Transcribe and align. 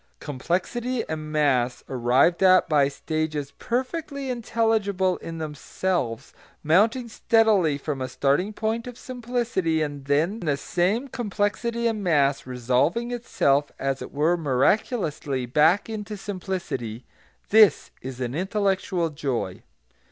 Complexity 0.19 1.07
and 1.07 1.31
mass, 1.31 1.83
arrived 1.87 2.41
at 2.41 2.67
by 2.67 2.87
stages 2.87 3.51
perfectly 3.59 4.31
intelligible 4.31 5.17
in 5.17 5.37
themselves, 5.37 6.33
mounting 6.63 7.07
steadily 7.07 7.77
from 7.77 8.01
a 8.01 8.09
starting 8.09 8.51
point 8.51 8.87
of 8.87 8.97
simplicity; 8.97 9.85
then 9.85 10.39
the 10.39 10.57
same 10.57 11.07
complexity 11.07 11.85
and 11.85 12.03
mass 12.03 12.47
resolving 12.47 13.11
itself 13.11 13.71
as 13.77 14.01
it 14.01 14.11
were 14.11 14.35
miraculously 14.35 15.45
back 15.45 15.87
into 15.87 16.17
simplicity, 16.17 17.05
this 17.49 17.91
is 18.01 18.19
an 18.19 18.33
intellectual 18.33 19.11
joy. 19.11 19.61